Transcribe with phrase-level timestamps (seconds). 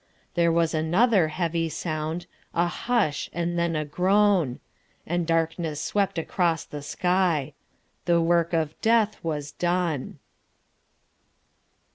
[0.33, 4.59] There was another heavy sound,A hush and then a groan;
[5.05, 10.17] And darkness swept across the sky—The work of death was done!